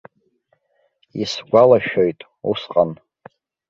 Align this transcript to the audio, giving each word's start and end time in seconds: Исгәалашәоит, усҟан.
Исгәалашәоит, 1.21 2.19
усҟан. 2.49 2.91